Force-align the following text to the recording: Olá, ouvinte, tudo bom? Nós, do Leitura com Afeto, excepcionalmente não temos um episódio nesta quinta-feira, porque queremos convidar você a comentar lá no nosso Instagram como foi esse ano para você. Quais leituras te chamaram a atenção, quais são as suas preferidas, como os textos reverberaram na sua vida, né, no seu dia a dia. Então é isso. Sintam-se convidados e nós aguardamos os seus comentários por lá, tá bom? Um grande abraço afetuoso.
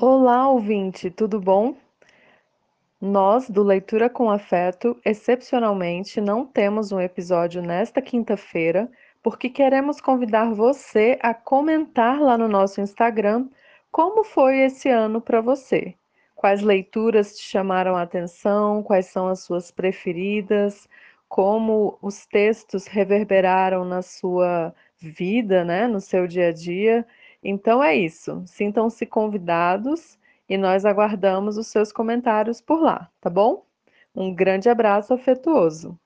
Olá, 0.00 0.48
ouvinte, 0.48 1.10
tudo 1.10 1.40
bom? 1.40 1.74
Nós, 3.00 3.50
do 3.50 3.64
Leitura 3.64 4.08
com 4.08 4.30
Afeto, 4.30 4.96
excepcionalmente 5.04 6.20
não 6.20 6.46
temos 6.46 6.92
um 6.92 7.00
episódio 7.00 7.60
nesta 7.60 8.00
quinta-feira, 8.00 8.88
porque 9.20 9.48
queremos 9.48 10.00
convidar 10.00 10.54
você 10.54 11.18
a 11.20 11.34
comentar 11.34 12.20
lá 12.20 12.38
no 12.38 12.46
nosso 12.46 12.80
Instagram 12.80 13.48
como 13.90 14.22
foi 14.22 14.60
esse 14.60 14.88
ano 14.88 15.20
para 15.20 15.40
você. 15.40 15.96
Quais 16.36 16.62
leituras 16.62 17.36
te 17.36 17.42
chamaram 17.42 17.96
a 17.96 18.02
atenção, 18.02 18.84
quais 18.84 19.06
são 19.06 19.26
as 19.26 19.40
suas 19.40 19.72
preferidas, 19.72 20.88
como 21.28 21.98
os 22.00 22.24
textos 22.24 22.86
reverberaram 22.86 23.84
na 23.84 24.00
sua 24.02 24.72
vida, 24.96 25.64
né, 25.64 25.88
no 25.88 26.00
seu 26.00 26.28
dia 26.28 26.50
a 26.50 26.52
dia. 26.52 27.04
Então 27.42 27.82
é 27.82 27.96
isso. 27.96 28.42
Sintam-se 28.46 29.06
convidados 29.06 30.18
e 30.48 30.56
nós 30.56 30.84
aguardamos 30.84 31.56
os 31.56 31.66
seus 31.68 31.92
comentários 31.92 32.60
por 32.60 32.80
lá, 32.80 33.10
tá 33.20 33.30
bom? 33.30 33.64
Um 34.14 34.34
grande 34.34 34.68
abraço 34.68 35.14
afetuoso. 35.14 35.98